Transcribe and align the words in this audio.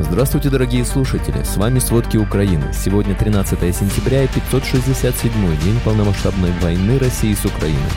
Здравствуйте, 0.00 0.48
дорогие 0.48 0.84
слушатели! 0.84 1.42
С 1.42 1.56
вами 1.56 1.80
«Сводки 1.80 2.16
Украины». 2.16 2.72
Сегодня 2.72 3.16
13 3.16 3.58
сентября 3.74 4.22
и 4.22 4.28
567 4.28 5.32
день 5.60 5.80
полномасштабной 5.84 6.52
войны 6.62 7.00
России 7.00 7.34
с 7.34 7.44
Украиной. 7.44 7.90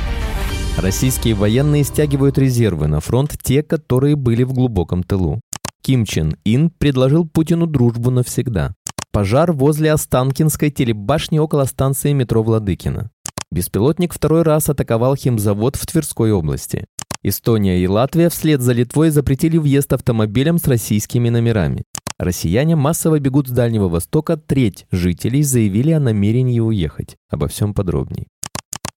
Российские 0.80 1.36
военные 1.36 1.84
стягивают 1.84 2.40
резервы 2.40 2.88
на 2.88 3.02
фронт, 3.02 3.38
те, 3.44 3.62
которые 3.62 4.16
были 4.16 4.42
в 4.42 4.52
глубоком 4.52 5.04
тылу. 5.04 5.42
Ким 5.84 6.06
Чен 6.06 6.36
Ин 6.44 6.72
предложил 6.72 7.28
Путину 7.28 7.68
дружбу 7.68 8.10
навсегда. 8.10 8.74
Пожар 9.12 9.52
возле 9.52 9.92
Останкинской 9.92 10.72
телебашни 10.72 11.38
около 11.38 11.66
станции 11.66 12.14
метро 12.14 12.42
Владыкина. 12.42 13.12
Беспилотник 13.52 14.12
второй 14.12 14.42
раз 14.42 14.70
атаковал 14.70 15.16
химзавод 15.16 15.76
в 15.76 15.86
Тверской 15.86 16.32
области. 16.32 16.86
Эстония 17.24 17.78
и 17.78 17.88
Латвия 17.88 18.30
вслед 18.30 18.62
за 18.62 18.74
Литвой 18.74 19.12
запретили 19.12 19.58
въезд 19.58 19.94
автомобилям 19.94 20.58
с 20.58 20.68
российскими 20.68 21.30
номерами. 21.30 21.84
Россияне 22.18 22.76
массово 22.76 23.20
бегут 23.20 23.48
с 23.48 23.52
Дальнего 23.52 23.90
Востока, 23.90 24.38
треть 24.38 24.88
жителей 24.92 25.44
заявили 25.44 25.92
о 25.92 26.00
намерении 26.00 26.60
уехать. 26.60 27.18
Обо 27.30 27.48
всем 27.48 27.76
подробней. 27.76 28.28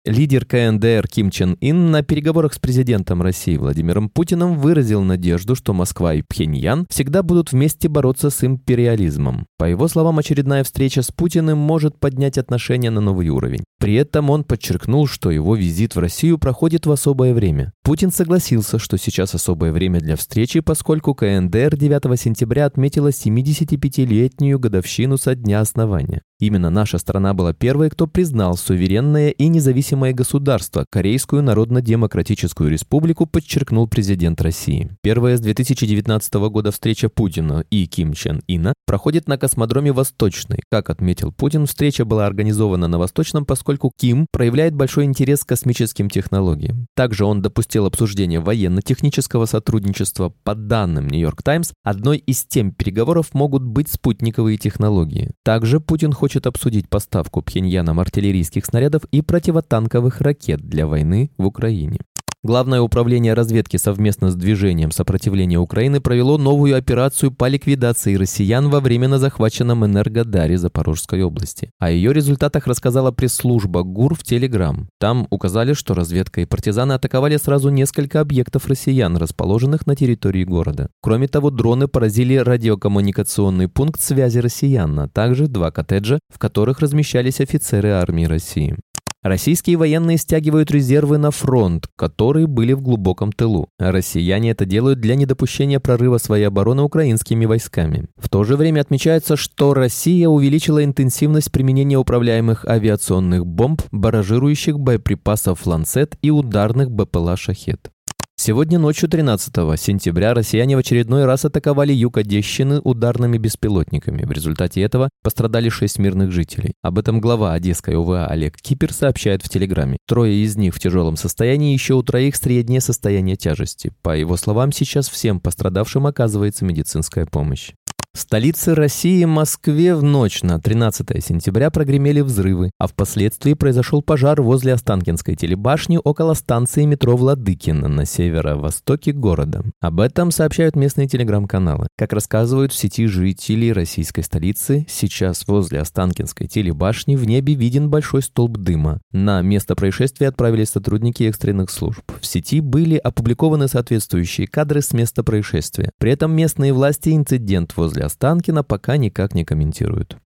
Лидер 0.06 0.44
КНДР 0.44 1.08
Ким 1.08 1.30
Чен 1.30 1.56
Ин 1.62 1.90
на 1.90 2.02
переговорах 2.02 2.52
с 2.52 2.58
президентом 2.58 3.22
России 3.22 3.56
Владимиром 3.56 4.10
Путиным 4.10 4.58
выразил 4.58 5.00
надежду, 5.00 5.54
что 5.54 5.72
Москва 5.72 6.12
и 6.12 6.20
Пхеньян 6.20 6.86
всегда 6.90 7.22
будут 7.22 7.52
вместе 7.52 7.88
бороться 7.88 8.28
с 8.28 8.44
империализмом. 8.44 9.46
По 9.56 9.64
его 9.64 9.88
словам, 9.88 10.18
очередная 10.18 10.62
встреча 10.62 11.00
с 11.00 11.10
Путиным 11.10 11.56
может 11.56 11.98
поднять 11.98 12.36
отношения 12.36 12.90
на 12.90 13.00
новый 13.00 13.30
уровень. 13.30 13.64
При 13.80 13.94
этом 13.94 14.28
он 14.28 14.44
подчеркнул, 14.44 15.06
что 15.06 15.30
его 15.30 15.56
визит 15.56 15.96
в 15.96 15.98
Россию 15.98 16.36
проходит 16.36 16.84
в 16.84 16.92
особое 16.92 17.32
время. 17.32 17.72
Путин 17.82 18.12
согласился, 18.12 18.78
что 18.78 18.98
сейчас 18.98 19.34
особое 19.34 19.72
время 19.72 20.00
для 20.00 20.16
встречи, 20.16 20.60
поскольку 20.60 21.14
КНДР 21.14 21.78
9 21.78 22.20
сентября 22.20 22.66
отметила 22.66 23.08
75-летнюю 23.08 24.58
годовщину 24.58 25.16
со 25.16 25.34
дня 25.34 25.60
основания. 25.60 26.20
Именно 26.40 26.68
наша 26.68 26.98
страна 26.98 27.32
была 27.32 27.52
первой, 27.52 27.90
кто 27.90 28.08
признал 28.08 28.56
суверенное 28.56 29.30
и 29.30 29.46
независимое 29.46 30.12
государство, 30.12 30.84
Корейскую 30.90 31.42
Народно-Демократическую 31.44 32.70
Республику, 32.70 33.24
подчеркнул 33.24 33.86
президент 33.86 34.40
России. 34.42 34.90
Первая 35.00 35.36
с 35.36 35.40
2019 35.40 36.34
года 36.34 36.72
встреча 36.72 37.08
Путина 37.08 37.64
и 37.70 37.86
Ким 37.86 38.14
Чен 38.14 38.42
Ина 38.48 38.74
проходит 38.84 39.28
на 39.28 39.38
космодроме 39.38 39.92
Восточный. 39.92 40.58
Как 40.70 40.90
отметил 40.90 41.30
Путин, 41.30 41.66
встреча 41.66 42.04
была 42.04 42.26
организована 42.26 42.88
на 42.88 42.98
Восточном, 42.98 43.46
поскольку 43.46 43.92
Ким 43.96 44.26
проявляет 44.32 44.74
большой 44.74 45.04
интерес 45.04 45.44
к 45.44 45.48
космическим 45.48 46.10
технологиям. 46.10 46.86
Также 46.96 47.24
он 47.24 47.42
допустил 47.42 47.86
обсуждение 47.86 48.40
военно-технического 48.40 49.46
сотрудничества. 49.46 50.34
По 50.42 50.56
данным 50.56 51.06
Нью-Йорк 51.06 51.42
Таймс, 51.44 51.72
одной 51.84 52.18
из 52.18 52.44
тем 52.44 52.72
переговоров 52.72 53.34
могут 53.34 53.62
быть 53.62 53.88
спутниковые 53.88 54.58
технологии. 54.58 55.30
Также 55.44 55.78
Путин 55.78 56.12
хочет 56.12 56.23
хочет 56.24 56.46
обсудить 56.46 56.88
поставку 56.88 57.42
Пхеньяном 57.42 58.00
артиллерийских 58.00 58.64
снарядов 58.64 59.04
и 59.10 59.20
противотанковых 59.20 60.22
ракет 60.22 60.66
для 60.66 60.86
войны 60.86 61.30
в 61.36 61.44
Украине. 61.44 62.00
Главное 62.44 62.82
управление 62.82 63.32
разведки 63.32 63.78
совместно 63.78 64.30
с 64.30 64.34
движением 64.34 64.90
сопротивления 64.90 65.58
Украины 65.58 66.02
провело 66.02 66.36
новую 66.36 66.76
операцию 66.76 67.32
по 67.32 67.48
ликвидации 67.48 68.16
россиян 68.16 68.68
во 68.68 68.80
временно 68.80 69.18
захваченном 69.18 69.86
Энергодаре 69.86 70.58
Запорожской 70.58 71.22
области. 71.22 71.70
О 71.78 71.90
ее 71.90 72.12
результатах 72.12 72.66
рассказала 72.66 73.12
пресс-служба 73.12 73.82
ГУР 73.82 74.14
в 74.14 74.24
Телеграм. 74.24 74.90
Там 75.00 75.26
указали, 75.30 75.72
что 75.72 75.94
разведка 75.94 76.42
и 76.42 76.44
партизаны 76.44 76.92
атаковали 76.92 77.38
сразу 77.38 77.70
несколько 77.70 78.20
объектов 78.20 78.66
россиян, 78.66 79.16
расположенных 79.16 79.86
на 79.86 79.96
территории 79.96 80.44
города. 80.44 80.90
Кроме 81.00 81.28
того, 81.28 81.48
дроны 81.48 81.88
поразили 81.88 82.36
радиокоммуникационный 82.36 83.68
пункт 83.68 84.02
связи 84.02 84.40
россиян, 84.40 85.00
а 85.00 85.08
также 85.08 85.46
два 85.46 85.70
коттеджа, 85.70 86.18
в 86.30 86.38
которых 86.38 86.80
размещались 86.80 87.40
офицеры 87.40 87.88
армии 87.88 88.26
России. 88.26 88.76
Российские 89.24 89.78
военные 89.78 90.18
стягивают 90.18 90.70
резервы 90.70 91.16
на 91.16 91.30
фронт, 91.30 91.88
которые 91.96 92.46
были 92.46 92.74
в 92.74 92.82
глубоком 92.82 93.32
тылу. 93.32 93.70
Россияне 93.78 94.50
это 94.50 94.66
делают 94.66 95.00
для 95.00 95.14
недопущения 95.14 95.80
прорыва 95.80 96.18
своей 96.18 96.44
обороны 96.44 96.82
украинскими 96.82 97.46
войсками. 97.46 98.04
В 98.18 98.28
то 98.28 98.44
же 98.44 98.58
время 98.58 98.82
отмечается, 98.82 99.36
что 99.36 99.72
Россия 99.72 100.28
увеличила 100.28 100.84
интенсивность 100.84 101.50
применения 101.50 101.96
управляемых 101.96 102.66
авиационных 102.66 103.46
бомб, 103.46 103.80
баражирующих 103.92 104.78
боеприпасов 104.78 105.66
«Ланцет» 105.66 106.18
и 106.20 106.30
ударных 106.30 106.90
БПЛА 106.90 107.38
«Шахет». 107.38 107.93
Сегодня 108.36 108.78
ночью 108.78 109.08
13 109.08 109.54
сентября 109.80 110.34
россияне 110.34 110.76
в 110.76 110.80
очередной 110.80 111.24
раз 111.24 111.44
атаковали 111.44 111.92
юг 111.92 112.18
Одещины 112.18 112.80
ударными 112.80 113.38
беспилотниками. 113.38 114.24
В 114.24 114.32
результате 114.32 114.82
этого 114.82 115.08
пострадали 115.22 115.68
шесть 115.68 115.98
мирных 115.98 116.32
жителей. 116.32 116.74
Об 116.82 116.98
этом 116.98 117.20
глава 117.20 117.54
Одесской 117.54 117.96
ОВА 117.96 118.26
Олег 118.26 118.56
Кипер 118.56 118.92
сообщает 118.92 119.42
в 119.42 119.48
Телеграме. 119.48 119.98
Трое 120.06 120.42
из 120.42 120.56
них 120.56 120.74
в 120.74 120.80
тяжелом 120.80 121.16
состоянии, 121.16 121.72
еще 121.72 121.94
у 121.94 122.02
троих 122.02 122.34
среднее 122.36 122.80
состояние 122.80 123.36
тяжести. 123.36 123.92
По 124.02 124.16
его 124.16 124.36
словам, 124.36 124.72
сейчас 124.72 125.08
всем 125.08 125.40
пострадавшим 125.40 126.06
оказывается 126.06 126.64
медицинская 126.64 127.26
помощь. 127.26 127.70
В 128.14 128.20
столице 128.20 128.76
России, 128.76 129.24
Москве, 129.24 129.96
в 129.96 130.04
ночь 130.04 130.44
на 130.44 130.60
13 130.60 131.04
сентября 131.20 131.72
прогремели 131.72 132.20
взрывы, 132.20 132.70
а 132.78 132.86
впоследствии 132.86 133.54
произошел 133.54 134.02
пожар 134.02 134.40
возле 134.40 134.72
Останкинской 134.74 135.34
телебашни 135.34 135.98
около 136.02 136.34
станции 136.34 136.84
метро 136.84 137.16
Владыкина 137.16 137.88
на 137.88 138.04
северо-востоке 138.04 139.10
города. 139.10 139.64
Об 139.80 139.98
этом 139.98 140.30
сообщают 140.30 140.76
местные 140.76 141.08
телеграм-каналы. 141.08 141.88
Как 141.98 142.12
рассказывают 142.12 142.72
в 142.72 142.76
сети 142.76 143.06
жители 143.06 143.70
российской 143.70 144.22
столицы, 144.22 144.86
сейчас 144.88 145.48
возле 145.48 145.80
Останкинской 145.80 146.46
телебашни 146.46 147.16
в 147.16 147.26
небе 147.26 147.54
виден 147.54 147.90
большой 147.90 148.22
столб 148.22 148.58
дыма. 148.58 149.00
На 149.10 149.42
место 149.42 149.74
происшествия 149.74 150.28
отправились 150.28 150.68
сотрудники 150.70 151.24
экстренных 151.24 151.68
служб. 151.68 152.02
В 152.20 152.26
сети 152.26 152.60
были 152.60 152.94
опубликованы 152.94 153.66
соответствующие 153.66 154.46
кадры 154.46 154.82
с 154.82 154.92
места 154.92 155.24
происшествия. 155.24 155.90
При 155.98 156.12
этом 156.12 156.30
местные 156.30 156.72
власти 156.72 157.08
инцидент 157.08 157.76
возле 157.76 158.03
Останкина 158.04 158.62
пока 158.62 158.96
никак 158.96 159.34
не 159.34 159.44
комментируют. 159.44 160.18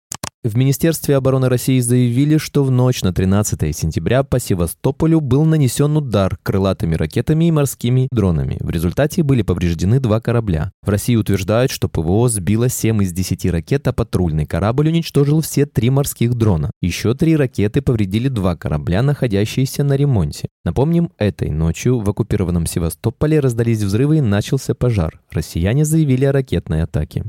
В 0.46 0.56
Министерстве 0.56 1.16
обороны 1.16 1.48
России 1.48 1.80
заявили, 1.80 2.36
что 2.36 2.62
в 2.62 2.70
ночь 2.70 3.02
на 3.02 3.12
13 3.12 3.76
сентября 3.76 4.22
по 4.22 4.38
Севастополю 4.38 5.20
был 5.20 5.44
нанесен 5.44 5.96
удар 5.96 6.38
крылатыми 6.44 6.94
ракетами 6.94 7.46
и 7.46 7.50
морскими 7.50 8.06
дронами. 8.12 8.56
В 8.60 8.70
результате 8.70 9.24
были 9.24 9.42
повреждены 9.42 9.98
два 9.98 10.20
корабля. 10.20 10.70
В 10.84 10.88
России 10.88 11.16
утверждают, 11.16 11.72
что 11.72 11.88
ПВО 11.88 12.28
сбило 12.28 12.68
7 12.68 13.02
из 13.02 13.12
10 13.12 13.44
ракет, 13.46 13.88
а 13.88 13.92
патрульный 13.92 14.46
корабль 14.46 14.86
уничтожил 14.86 15.40
все 15.40 15.66
три 15.66 15.90
морских 15.90 16.34
дрона. 16.34 16.70
Еще 16.80 17.14
три 17.14 17.34
ракеты 17.34 17.82
повредили 17.82 18.28
два 18.28 18.54
корабля, 18.54 19.02
находящиеся 19.02 19.82
на 19.82 19.94
ремонте. 19.94 20.46
Напомним, 20.64 21.10
этой 21.18 21.50
ночью 21.50 21.98
в 21.98 22.08
оккупированном 22.08 22.66
Севастополе 22.66 23.40
раздались 23.40 23.82
взрывы 23.82 24.18
и 24.18 24.20
начался 24.20 24.76
пожар. 24.76 25.20
Россияне 25.32 25.84
заявили 25.84 26.24
о 26.24 26.32
ракетной 26.32 26.84
атаке. 26.84 27.24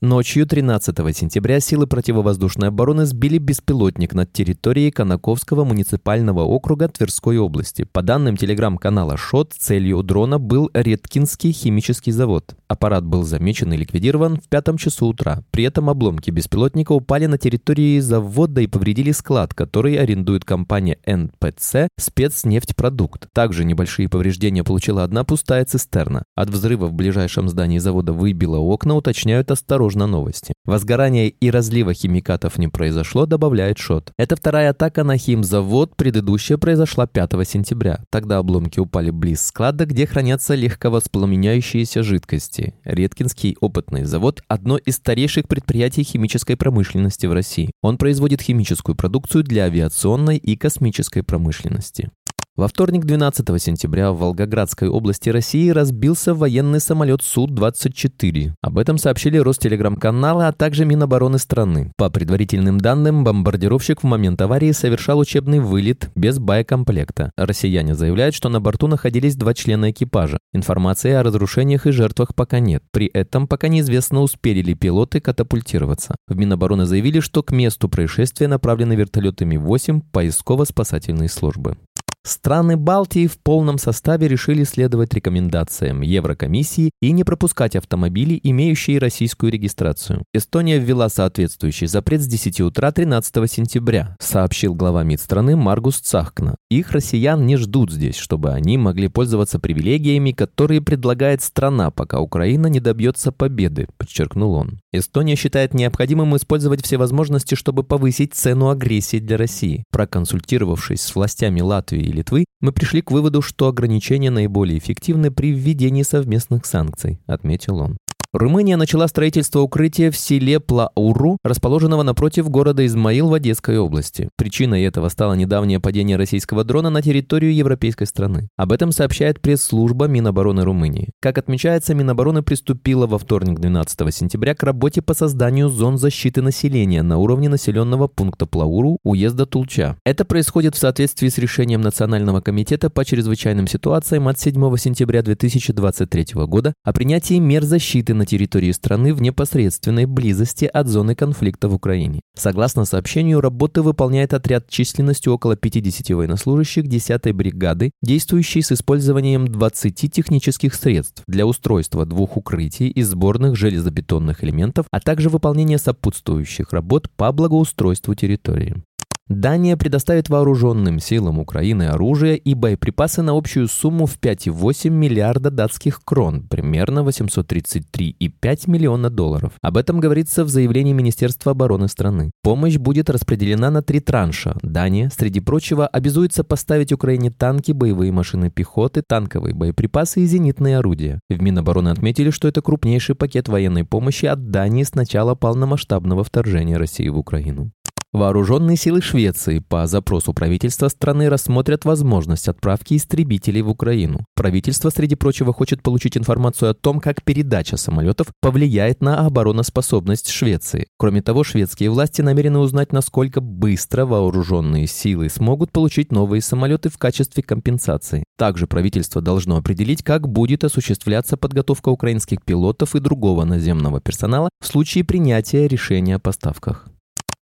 Ночью 0.00 0.46
13 0.46 0.96
сентября 1.16 1.58
силы 1.58 1.88
противовоздушной 1.88 2.68
обороны 2.68 3.04
сбили 3.04 3.38
беспилотник 3.38 4.14
над 4.14 4.32
территорией 4.32 4.92
Конаковского 4.92 5.64
муниципального 5.64 6.42
округа 6.44 6.86
Тверской 6.86 7.36
области. 7.38 7.82
По 7.82 8.00
данным 8.00 8.36
телеграм-канала 8.36 9.16
ШОТ, 9.16 9.54
целью 9.58 10.04
дрона 10.04 10.38
был 10.38 10.70
Редкинский 10.72 11.50
химический 11.50 12.12
завод. 12.12 12.54
Аппарат 12.68 13.04
был 13.04 13.24
замечен 13.24 13.72
и 13.72 13.76
ликвидирован 13.76 14.36
в 14.36 14.48
пятом 14.48 14.78
часу 14.78 15.06
утра. 15.06 15.42
При 15.50 15.64
этом 15.64 15.90
обломки 15.90 16.30
беспилотника 16.30 16.92
упали 16.92 17.26
на 17.26 17.36
территории 17.36 17.98
завода 17.98 18.60
и 18.60 18.68
повредили 18.68 19.10
склад, 19.10 19.52
который 19.52 19.96
арендует 19.96 20.44
компания 20.44 20.98
НПЦ 21.06 21.88
«Спецнефтьпродукт». 21.98 23.26
Также 23.32 23.64
небольшие 23.64 24.08
повреждения 24.08 24.62
получила 24.62 25.02
одна 25.02 25.24
пустая 25.24 25.64
цистерна. 25.64 26.22
От 26.36 26.50
взрыва 26.50 26.86
в 26.86 26.92
ближайшем 26.92 27.48
здании 27.48 27.78
завода 27.78 28.12
выбило 28.12 28.58
окна, 28.58 28.94
уточняют 28.94 29.50
осторожно 29.50 29.87
осторожно 29.88 30.06
новости. 30.06 30.52
Возгорания 30.64 31.28
и 31.28 31.50
разлива 31.50 31.94
химикатов 31.94 32.58
не 32.58 32.68
произошло, 32.68 33.26
добавляет 33.26 33.78
Шот. 33.78 34.12
Это 34.18 34.36
вторая 34.36 34.70
атака 34.70 35.04
на 35.04 35.16
химзавод, 35.16 35.96
предыдущая 35.96 36.58
произошла 36.58 37.06
5 37.06 37.48
сентября. 37.48 38.00
Тогда 38.10 38.38
обломки 38.38 38.80
упали 38.80 39.10
близ 39.10 39.46
склада, 39.46 39.86
где 39.86 40.06
хранятся 40.06 40.54
легковоспламеняющиеся 40.54 42.02
жидкости. 42.02 42.74
Редкинский 42.84 43.56
опытный 43.60 44.04
завод– 44.04 44.42
одно 44.48 44.76
из 44.76 44.96
старейших 44.96 45.48
предприятий 45.48 46.04
химической 46.04 46.56
промышленности 46.56 47.26
в 47.26 47.32
России. 47.32 47.70
Он 47.82 47.96
производит 47.96 48.42
химическую 48.42 48.94
продукцию 48.94 49.44
для 49.44 49.64
авиационной 49.64 50.36
и 50.36 50.56
космической 50.56 51.22
промышленности. 51.22 52.10
Во 52.58 52.66
вторник, 52.66 53.04
12 53.04 53.62
сентября, 53.62 54.10
в 54.10 54.18
Волгоградской 54.18 54.88
области 54.88 55.30
России 55.30 55.70
разбился 55.70 56.34
военный 56.34 56.80
самолет 56.80 57.22
Су-24. 57.22 58.54
Об 58.60 58.78
этом 58.78 58.98
сообщили 58.98 59.38
Ростелеграм-каналы, 59.38 60.48
а 60.48 60.50
также 60.50 60.84
Минобороны 60.84 61.38
страны. 61.38 61.92
По 61.96 62.10
предварительным 62.10 62.78
данным, 62.78 63.22
бомбардировщик 63.22 64.02
в 64.02 64.06
момент 64.06 64.42
аварии 64.42 64.72
совершал 64.72 65.20
учебный 65.20 65.60
вылет 65.60 66.10
без 66.16 66.40
боекомплекта. 66.40 67.30
Россияне 67.36 67.94
заявляют, 67.94 68.34
что 68.34 68.48
на 68.48 68.60
борту 68.60 68.88
находились 68.88 69.36
два 69.36 69.54
члена 69.54 69.92
экипажа. 69.92 70.38
Информации 70.52 71.12
о 71.12 71.22
разрушениях 71.22 71.86
и 71.86 71.92
жертвах 71.92 72.34
пока 72.34 72.58
нет. 72.58 72.82
При 72.90 73.06
этом 73.06 73.46
пока 73.46 73.68
неизвестно, 73.68 74.20
успели 74.20 74.62
ли 74.62 74.74
пилоты 74.74 75.20
катапультироваться. 75.20 76.16
В 76.26 76.36
Минобороны 76.36 76.86
заявили, 76.86 77.20
что 77.20 77.44
к 77.44 77.52
месту 77.52 77.88
происшествия 77.88 78.48
направлены 78.48 78.94
вертолеты 78.94 79.44
Ми-8 79.44 80.02
поисково-спасательной 80.10 81.28
службы. 81.28 81.76
Страны 82.24 82.76
Балтии 82.76 83.26
в 83.26 83.38
полном 83.38 83.78
составе 83.78 84.28
решили 84.28 84.64
следовать 84.64 85.14
рекомендациям 85.14 86.02
Еврокомиссии 86.02 86.90
и 87.00 87.12
не 87.12 87.24
пропускать 87.24 87.74
автомобили, 87.74 88.38
имеющие 88.42 88.98
российскую 88.98 89.50
регистрацию. 89.50 90.24
Эстония 90.34 90.78
ввела 90.78 91.08
соответствующий 91.08 91.86
запрет 91.86 92.20
с 92.20 92.26
10 92.26 92.60
утра 92.60 92.92
13 92.92 93.50
сентября, 93.50 94.16
сообщил 94.20 94.74
глава 94.74 95.04
МИД 95.04 95.20
страны 95.20 95.56
Маргус 95.56 96.00
Цахкна. 96.00 96.56
Их 96.70 96.92
россиян 96.92 97.46
не 97.46 97.56
ждут 97.56 97.90
здесь, 97.90 98.16
чтобы 98.16 98.50
они 98.52 98.76
могли 98.76 99.08
пользоваться 99.08 99.58
привилегиями, 99.58 100.32
которые 100.32 100.82
предлагает 100.82 101.42
страна, 101.42 101.90
пока 101.90 102.20
Украина 102.20 102.66
не 102.66 102.80
добьется 102.80 103.32
победы, 103.32 103.88
подчеркнул 103.96 104.52
он. 104.54 104.80
Эстония 104.92 105.36
считает 105.36 105.72
необходимым 105.72 106.36
использовать 106.36 106.84
все 106.84 106.98
возможности, 106.98 107.54
чтобы 107.54 107.84
повысить 107.84 108.34
цену 108.34 108.68
агрессии 108.68 109.18
для 109.18 109.36
России. 109.36 109.84
Проконсультировавшись 109.90 111.00
с 111.00 111.14
властями 111.14 111.60
Латвии 111.60 112.07
и 112.08 112.12
Литвы, 112.12 112.44
мы 112.60 112.72
пришли 112.72 113.02
к 113.02 113.10
выводу, 113.10 113.42
что 113.42 113.68
ограничения 113.68 114.30
наиболее 114.30 114.78
эффективны 114.78 115.30
при 115.30 115.52
введении 115.52 116.02
совместных 116.02 116.66
санкций, 116.66 117.20
отметил 117.26 117.78
он. 117.78 117.98
Румыния 118.34 118.76
начала 118.76 119.08
строительство 119.08 119.60
укрытия 119.60 120.10
в 120.10 120.16
селе 120.18 120.60
Плауру, 120.60 121.38
расположенного 121.42 122.02
напротив 122.02 122.50
города 122.50 122.84
Измаил 122.84 123.28
в 123.28 123.32
Одесской 123.32 123.78
области. 123.78 124.28
Причиной 124.36 124.82
этого 124.82 125.08
стало 125.08 125.32
недавнее 125.32 125.80
падение 125.80 126.18
российского 126.18 126.62
дрона 126.62 126.90
на 126.90 127.00
территорию 127.00 127.54
европейской 127.54 128.04
страны. 128.04 128.50
Об 128.58 128.72
этом 128.72 128.92
сообщает 128.92 129.40
пресс-служба 129.40 130.08
Минобороны 130.08 130.62
Румынии. 130.62 131.08
Как 131.20 131.38
отмечается, 131.38 131.94
Минобороны 131.94 132.42
приступила 132.42 133.06
во 133.06 133.16
вторник 133.16 133.60
12 133.60 134.14
сентября 134.14 134.54
к 134.54 134.62
работе 134.62 135.00
по 135.00 135.14
созданию 135.14 135.70
зон 135.70 135.96
защиты 135.96 136.42
населения 136.42 137.02
на 137.02 137.16
уровне 137.16 137.48
населенного 137.48 138.08
пункта 138.08 138.44
Плауру 138.44 138.98
уезда 139.04 139.46
Тулча. 139.46 139.96
Это 140.04 140.26
происходит 140.26 140.74
в 140.74 140.78
соответствии 140.78 141.28
с 141.28 141.38
решением 141.38 141.80
Национального 141.80 142.42
комитета 142.42 142.90
по 142.90 143.06
чрезвычайным 143.06 143.66
ситуациям 143.66 144.28
от 144.28 144.38
7 144.38 144.76
сентября 144.76 145.22
2023 145.22 146.26
года 146.44 146.74
о 146.84 146.92
принятии 146.92 147.38
мер 147.38 147.64
защиты 147.64 148.17
на 148.18 148.26
территории 148.26 148.72
страны 148.72 149.14
в 149.14 149.22
непосредственной 149.22 150.04
близости 150.04 150.66
от 150.66 150.88
зоны 150.88 151.14
конфликта 151.14 151.68
в 151.68 151.74
Украине. 151.74 152.20
Согласно 152.36 152.84
сообщению, 152.84 153.40
работы 153.40 153.80
выполняет 153.82 154.34
отряд 154.34 154.68
численностью 154.68 155.32
около 155.32 155.56
50 155.56 156.10
военнослужащих 156.10 156.84
10-й 156.84 157.32
бригады, 157.32 157.92
действующий 158.02 158.62
с 158.62 158.72
использованием 158.72 159.48
20 159.48 160.12
технических 160.12 160.74
средств 160.74 161.22
для 161.26 161.46
устройства 161.46 162.04
двух 162.04 162.36
укрытий 162.36 162.88
из 162.88 163.08
сборных 163.08 163.56
железобетонных 163.56 164.44
элементов, 164.44 164.86
а 164.90 165.00
также 165.00 165.30
выполнения 165.30 165.78
сопутствующих 165.78 166.72
работ 166.72 167.08
по 167.16 167.32
благоустройству 167.32 168.14
территории. 168.14 168.82
Дания 169.28 169.76
предоставит 169.76 170.30
вооруженным 170.30 171.00
силам 171.00 171.38
Украины 171.38 171.88
оружие 171.88 172.38
и 172.38 172.54
боеприпасы 172.54 173.20
на 173.20 173.36
общую 173.36 173.68
сумму 173.68 174.06
в 174.06 174.18
5,8 174.18 174.88
миллиарда 174.88 175.50
датских 175.50 176.00
крон, 176.02 176.44
примерно 176.48 177.00
833,5 177.00 178.70
миллиона 178.70 179.10
долларов. 179.10 179.52
Об 179.60 179.76
этом 179.76 180.00
говорится 180.00 180.44
в 180.44 180.48
заявлении 180.48 180.94
Министерства 180.94 181.52
обороны 181.52 181.88
страны. 181.88 182.30
Помощь 182.42 182.78
будет 182.78 183.10
распределена 183.10 183.70
на 183.70 183.82
три 183.82 184.00
транша. 184.00 184.56
Дания, 184.62 185.10
среди 185.14 185.40
прочего, 185.40 185.86
обязуется 185.86 186.42
поставить 186.42 186.92
Украине 186.92 187.30
танки, 187.30 187.72
боевые 187.72 188.12
машины 188.12 188.50
пехоты, 188.50 189.02
танковые 189.06 189.54
боеприпасы 189.54 190.22
и 190.22 190.26
зенитные 190.26 190.78
орудия. 190.78 191.20
В 191.28 191.42
Минобороны 191.42 191.90
отметили, 191.90 192.30
что 192.30 192.48
это 192.48 192.62
крупнейший 192.62 193.14
пакет 193.14 193.48
военной 193.48 193.84
помощи 193.84 194.24
от 194.24 194.50
Дании 194.50 194.84
с 194.84 194.94
начала 194.94 195.34
полномасштабного 195.34 196.24
вторжения 196.24 196.78
России 196.78 197.08
в 197.10 197.18
Украину. 197.18 197.72
Вооруженные 198.14 198.78
силы 198.78 199.02
Швеции 199.02 199.58
по 199.58 199.86
запросу 199.86 200.32
правительства 200.32 200.88
страны 200.88 201.28
рассмотрят 201.28 201.84
возможность 201.84 202.48
отправки 202.48 202.96
истребителей 202.96 203.60
в 203.60 203.68
Украину. 203.68 204.24
Правительство, 204.34 204.88
среди 204.88 205.14
прочего, 205.14 205.52
хочет 205.52 205.82
получить 205.82 206.16
информацию 206.16 206.70
о 206.70 206.74
том, 206.74 207.00
как 207.00 207.22
передача 207.22 207.76
самолетов 207.76 208.28
повлияет 208.40 209.02
на 209.02 209.26
обороноспособность 209.26 210.30
Швеции. 210.30 210.86
Кроме 210.96 211.20
того, 211.20 211.44
шведские 211.44 211.90
власти 211.90 212.22
намерены 212.22 212.60
узнать, 212.60 212.94
насколько 212.94 213.42
быстро 213.42 214.06
вооруженные 214.06 214.86
силы 214.86 215.28
смогут 215.28 215.70
получить 215.70 216.10
новые 216.10 216.40
самолеты 216.40 216.88
в 216.88 216.96
качестве 216.96 217.42
компенсации. 217.42 218.24
Также 218.38 218.66
правительство 218.66 219.20
должно 219.20 219.58
определить, 219.58 220.02
как 220.02 220.26
будет 220.26 220.64
осуществляться 220.64 221.36
подготовка 221.36 221.90
украинских 221.90 222.42
пилотов 222.42 222.96
и 222.96 223.00
другого 223.00 223.44
наземного 223.44 224.00
персонала 224.00 224.48
в 224.62 224.66
случае 224.66 225.04
принятия 225.04 225.68
решения 225.68 226.14
о 226.14 226.18
поставках. 226.18 226.88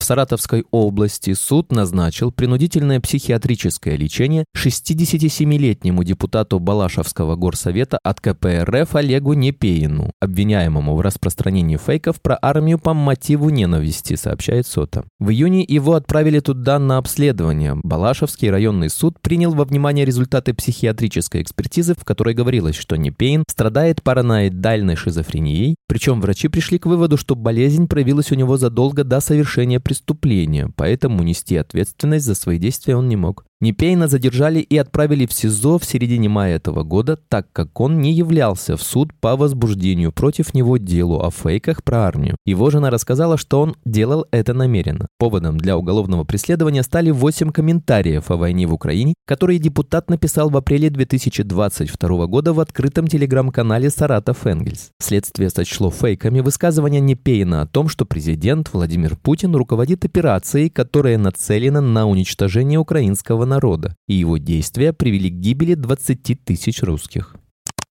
В 0.00 0.04
Саратовской 0.04 0.64
области 0.70 1.34
суд 1.34 1.70
назначил 1.72 2.32
принудительное 2.32 3.00
психиатрическое 3.00 3.96
лечение 3.96 4.46
67-летнему 4.56 6.04
депутату 6.04 6.58
Балашевского 6.58 7.36
горсовета 7.36 7.98
от 8.02 8.18
КПРФ 8.18 8.96
Олегу 8.96 9.34
Непеину, 9.34 10.10
обвиняемому 10.18 10.96
в 10.96 11.02
распространении 11.02 11.76
фейков 11.76 12.22
про 12.22 12.38
армию 12.40 12.78
по 12.78 12.94
мотиву 12.94 13.50
ненависти, 13.50 14.16
сообщает 14.16 14.66
СОТа. 14.66 15.04
В 15.18 15.28
июне 15.28 15.66
его 15.68 15.92
отправили 15.92 16.40
туда 16.40 16.78
на 16.78 16.96
обследование. 16.96 17.76
Балашевский 17.82 18.50
районный 18.50 18.88
суд 18.88 19.20
принял 19.20 19.52
во 19.52 19.64
внимание 19.66 20.06
результаты 20.06 20.54
психиатрической 20.54 21.42
экспертизы, 21.42 21.94
в 21.94 22.06
которой 22.06 22.32
говорилось, 22.32 22.76
что 22.76 22.96
Непеин 22.96 23.44
страдает 23.46 24.02
параноидальной 24.02 24.96
шизофренией, 24.96 25.76
причем 25.86 26.22
врачи 26.22 26.48
пришли 26.48 26.78
к 26.78 26.86
выводу, 26.86 27.18
что 27.18 27.34
болезнь 27.34 27.86
проявилась 27.86 28.32
у 28.32 28.34
него 28.34 28.56
задолго 28.56 29.04
до 29.04 29.20
совершения 29.20 29.78
преступления, 29.90 30.70
поэтому 30.76 31.24
нести 31.24 31.56
ответственность 31.56 32.24
за 32.24 32.36
свои 32.36 32.58
действия 32.58 32.94
он 32.94 33.08
не 33.08 33.16
мог. 33.16 33.44
Непейна 33.62 34.08
задержали 34.08 34.60
и 34.60 34.78
отправили 34.78 35.26
в 35.26 35.34
СИЗО 35.34 35.78
в 35.78 35.84
середине 35.84 36.30
мая 36.30 36.56
этого 36.56 36.82
года, 36.82 37.18
так 37.28 37.46
как 37.52 37.78
он 37.78 38.00
не 38.00 38.10
являлся 38.10 38.74
в 38.78 38.82
суд 38.82 39.12
по 39.20 39.36
возбуждению 39.36 40.12
против 40.12 40.54
него 40.54 40.78
делу 40.78 41.20
о 41.20 41.30
фейках 41.30 41.84
про 41.84 42.06
армию. 42.06 42.36
Его 42.46 42.70
жена 42.70 42.88
рассказала, 42.88 43.36
что 43.36 43.60
он 43.60 43.76
делал 43.84 44.24
это 44.30 44.54
намеренно. 44.54 45.08
Поводом 45.18 45.58
для 45.58 45.76
уголовного 45.76 46.24
преследования 46.24 46.82
стали 46.82 47.10
8 47.10 47.50
комментариев 47.50 48.30
о 48.30 48.38
войне 48.38 48.66
в 48.66 48.72
Украине, 48.72 49.12
которые 49.26 49.58
депутат 49.58 50.08
написал 50.08 50.48
в 50.48 50.56
апреле 50.56 50.88
2022 50.88 52.26
года 52.28 52.54
в 52.54 52.60
открытом 52.60 53.08
телеграм-канале 53.08 53.90
«Саратов 53.90 54.46
Энгельс». 54.46 54.88
Следствие 55.02 55.50
сочло 55.50 55.90
фейками 55.90 56.40
высказывания 56.40 57.00
Непейна 57.00 57.60
о 57.60 57.66
том, 57.66 57.88
что 57.88 58.06
президент 58.06 58.70
Владимир 58.72 59.16
Путин 59.16 59.54
руководит 59.54 60.06
операцией, 60.06 60.70
которая 60.70 61.18
нацелена 61.18 61.82
на 61.82 62.06
уничтожение 62.08 62.78
украинского 62.78 63.49
народа, 63.50 63.94
и 64.08 64.14
его 64.14 64.38
действия 64.38 64.94
привели 64.94 65.28
к 65.28 65.34
гибели 65.34 65.74
20 65.74 66.44
тысяч 66.44 66.82
русских. 66.82 67.34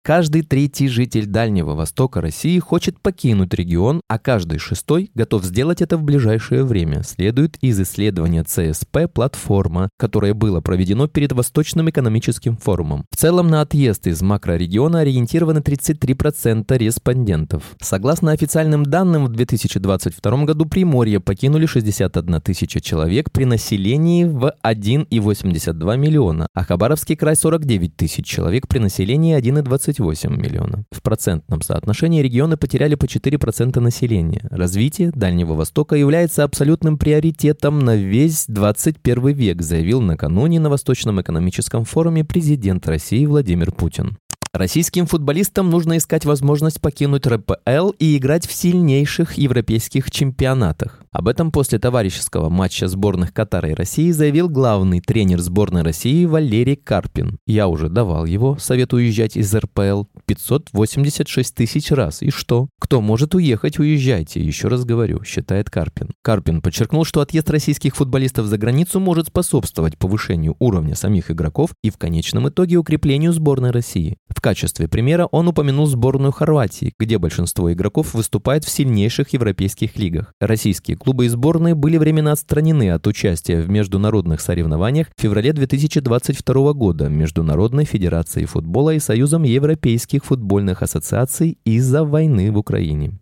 Каждый 0.07 0.43
третий 0.43 0.87
житель 0.87 1.27
Дальнего 1.27 1.75
Востока 1.75 2.21
России 2.21 2.61
хочет 2.61 3.01
покинуть 3.01 3.53
регион, 3.55 4.01
а 4.07 4.21
каждый 4.21 4.61
шестой 4.61 5.11
готов 5.17 5.43
сделать 5.43 5.83
это 5.83 5.97
в 5.97 6.05
ближайшее 6.05 6.63
время, 6.63 7.03
следует 7.03 7.57
из 7.61 7.81
исследования 7.81 8.45
ЦСП 8.45 9.13
«Платформа», 9.13 9.89
которое 9.99 10.33
было 10.33 10.61
проведено 10.61 11.09
перед 11.09 11.33
Восточным 11.33 11.91
экономическим 11.91 12.57
форумом. 12.57 13.05
В 13.11 13.17
целом 13.17 13.49
на 13.49 13.63
отъезд 13.63 14.07
из 14.07 14.23
макрорегиона 14.23 15.01
ориентированы 15.01 15.59
33% 15.59 16.79
респондентов. 16.79 17.65
Согласно 17.81 18.31
официальным 18.31 18.87
данным, 18.87 19.25
в 19.25 19.31
2022 19.31 20.45
году 20.45 20.67
Приморье 20.67 21.19
покинули 21.19 21.67
61 21.67 22.41
тысяча 22.43 22.81
человек 22.81 23.33
при 23.33 23.43
населении 23.43 24.23
в 24.23 24.55
1,82 24.63 25.97
миллиона, 25.97 26.47
а 26.55 26.63
Хабаровский 26.63 27.17
край 27.17 27.35
49 27.35 27.97
тысяч 27.97 28.25
человек 28.25 28.69
при 28.69 28.79
населении 28.79 29.37
1,20 29.37 29.96
28 29.97 30.37
миллионов. 30.37 30.81
В 30.91 31.03
процентном 31.03 31.63
соотношении 31.63 32.23
регионы 32.23 32.57
потеряли 32.57 32.95
по 32.95 33.05
4% 33.05 33.81
населения. 33.81 34.47
Развитие 34.51 35.11
Дальнего 35.15 35.55
Востока 35.55 35.97
является 35.97 36.45
абсолютным 36.45 36.99
приоритетом 36.99 37.79
на 37.81 37.97
весь 37.97 38.47
21 38.49 39.29
век, 39.29 39.63
заявил 39.63 40.01
накануне 40.01 40.61
на 40.61 40.71
Восточном 40.71 41.21
экономическом 41.21 41.85
форуме 41.85 42.25
президент 42.25 42.87
России 42.87 43.27
Владимир 43.27 43.73
Путин. 43.73 44.19
Российским 44.57 45.07
футболистам 45.07 45.69
нужно 45.69 45.99
искать 45.99 46.25
возможность 46.25 46.81
покинуть 46.81 47.27
РПЛ 47.27 47.91
и 47.99 48.17
играть 48.17 48.47
в 48.47 48.53
сильнейших 48.53 49.35
европейских 49.35 50.11
чемпионатах. 50.11 51.03
Об 51.13 51.29
этом 51.29 51.51
после 51.51 51.79
товарищеского 51.79 52.51
матча 52.51 52.89
сборных 52.89 53.33
Катара 53.33 53.71
и 53.71 53.75
России 53.75 54.11
заявил 54.11 54.51
главный 54.51 55.01
тренер 55.01 55.41
сборной 55.41 55.83
России 55.83 56.27
Валерий 56.27 56.77
Карпин. 56.77 57.39
Я 57.47 57.69
уже 57.69 57.89
давал 57.89 58.27
его 58.27 58.59
совет 58.59 58.93
уезжать 58.93 59.37
из 59.37 59.55
РПЛ 59.55 60.05
586 60.27 61.55
тысяч 61.55 61.91
раз. 61.91 62.23
И 62.23 62.31
что? 62.31 62.69
Кто 62.79 63.01
может 63.01 63.35
уехать, 63.35 63.79
уезжайте. 63.79 64.43
Еще 64.43 64.69
раз 64.69 64.85
говорю, 64.85 65.25
считает 65.25 65.71
Карпин. 65.71 66.11
Карпин 66.23 66.61
подчеркнул, 66.61 67.05
что 67.05 67.21
отъезд 67.21 67.49
российских 67.49 67.97
футболистов 67.97 68.47
за 68.47 68.59
границу 68.59 69.01
может 69.01 69.29
способствовать 69.29 69.97
повышению 69.97 70.57
уровня 70.59 70.95
самих 70.95 71.31
игроков 71.31 71.71
и 71.83 71.91
в 71.91 71.97
конечном 71.97 72.49
итоге 72.51 72.77
укреплению 72.77 73.33
сборной 73.33 73.71
России. 73.71 74.19
В 74.29 74.43
качестве 74.47 74.87
примера 74.87 75.27
он 75.33 75.49
упомянул 75.49 75.87
сборную 75.87 76.31
Хорватии, 76.31 76.95
где 77.01 77.19
большинство 77.19 77.73
игроков 77.73 78.15
выступает 78.15 78.65
в 78.65 78.71
сильнейших 78.71 79.31
европейских 79.31 79.97
лигах. 79.97 80.33
Российские 80.41 80.97
клубы 80.97 81.27
и 81.27 81.29
сборные 81.29 81.75
были 81.75 81.97
временно 81.97 82.31
отстранены 82.31 82.93
от 82.93 83.05
участия 83.09 83.61
в 83.61 83.69
международных 83.69 84.41
соревнованиях 84.41 85.09
в 85.17 85.21
феврале 85.21 85.53
2022 85.53 86.73
года 86.75 87.09
Международной 87.09 87.87
Федерацией 87.87 88.47
футбола 88.47 88.95
и 88.95 89.01
Союзом 89.01 89.43
Европейских 89.43 90.25
футбольных 90.25 90.81
ассоциаций 90.81 91.59
из-за 91.65 92.05
войны 92.05 92.53
в 92.53 92.59
Украине. 92.59 93.19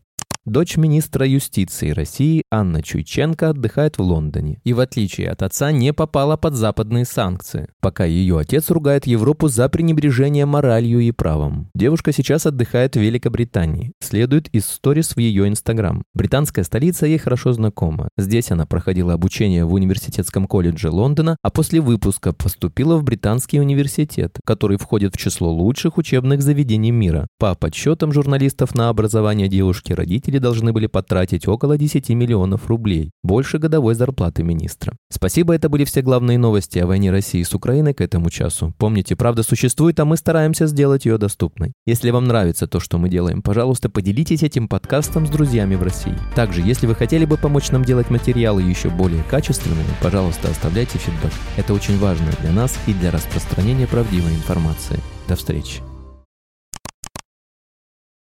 Дочь 0.46 0.76
министра 0.76 1.26
юстиции 1.26 1.88
России 1.88 2.42
Анна 2.50 2.82
Чуйченко 2.82 3.48
отдыхает 3.48 3.96
в 3.96 4.02
Лондоне 4.02 4.60
и, 4.62 4.74
в 4.74 4.80
отличие 4.80 5.30
от 5.30 5.42
отца, 5.42 5.72
не 5.72 5.94
попала 5.94 6.36
под 6.36 6.52
западные 6.52 7.06
санкции, 7.06 7.68
пока 7.80 8.04
ее 8.04 8.38
отец 8.38 8.68
ругает 8.68 9.06
Европу 9.06 9.48
за 9.48 9.70
пренебрежение 9.70 10.44
моралью 10.44 11.00
и 11.00 11.12
правом. 11.12 11.70
Девушка 11.74 12.12
сейчас 12.12 12.44
отдыхает 12.44 12.94
в 12.94 13.00
Великобритании. 13.00 13.92
Следует 14.02 14.48
из 14.48 14.66
сторис 14.66 15.16
в 15.16 15.18
ее 15.18 15.48
инстаграм. 15.48 16.02
Британская 16.12 16.64
столица 16.64 17.06
ей 17.06 17.16
хорошо 17.16 17.54
знакома. 17.54 18.10
Здесь 18.18 18.50
она 18.50 18.66
проходила 18.66 19.14
обучение 19.14 19.64
в 19.64 19.72
университетском 19.72 20.46
колледже 20.46 20.90
Лондона, 20.90 21.38
а 21.40 21.48
после 21.48 21.80
выпуска 21.80 22.34
поступила 22.34 22.98
в 22.98 23.02
британский 23.02 23.60
университет, 23.60 24.38
который 24.44 24.76
входит 24.76 25.14
в 25.14 25.18
число 25.18 25.50
лучших 25.50 25.96
учебных 25.96 26.42
заведений 26.42 26.90
мира. 26.90 27.28
По 27.38 27.54
подсчетам 27.54 28.12
журналистов 28.12 28.74
на 28.74 28.90
образование 28.90 29.48
девушки 29.48 29.94
родители 29.94 30.33
родители 30.34 30.38
должны 30.38 30.72
были 30.72 30.86
потратить 30.86 31.48
около 31.48 31.76
10 31.76 32.10
миллионов 32.10 32.68
рублей, 32.68 33.10
больше 33.22 33.58
годовой 33.58 33.94
зарплаты 33.94 34.42
министра. 34.42 34.92
Спасибо, 35.10 35.54
это 35.54 35.68
были 35.68 35.84
все 35.84 36.02
главные 36.02 36.38
новости 36.38 36.78
о 36.78 36.86
войне 36.86 37.10
России 37.10 37.42
с 37.42 37.54
Украиной 37.54 37.94
к 37.94 38.00
этому 38.00 38.30
часу. 38.30 38.72
Помните, 38.78 39.16
правда 39.16 39.42
существует, 39.42 40.00
а 40.00 40.04
мы 40.04 40.16
стараемся 40.16 40.66
сделать 40.66 41.06
ее 41.06 41.18
доступной. 41.18 41.72
Если 41.86 42.10
вам 42.10 42.24
нравится 42.24 42.66
то, 42.66 42.80
что 42.80 42.98
мы 42.98 43.08
делаем, 43.08 43.42
пожалуйста, 43.42 43.88
поделитесь 43.88 44.42
этим 44.42 44.68
подкастом 44.68 45.26
с 45.26 45.30
друзьями 45.30 45.76
в 45.76 45.82
России. 45.82 46.16
Также, 46.34 46.62
если 46.62 46.86
вы 46.86 46.94
хотели 46.94 47.24
бы 47.24 47.36
помочь 47.36 47.70
нам 47.70 47.84
делать 47.84 48.10
материалы 48.10 48.62
еще 48.62 48.88
более 48.90 49.22
качественными, 49.30 49.84
пожалуйста, 50.02 50.48
оставляйте 50.50 50.98
фидбэк. 50.98 51.32
Это 51.56 51.74
очень 51.74 51.98
важно 51.98 52.26
для 52.40 52.52
нас 52.52 52.76
и 52.86 52.94
для 52.94 53.10
распространения 53.10 53.86
правдивой 53.86 54.34
информации. 54.34 54.98
До 55.28 55.36
встречи. 55.36 55.93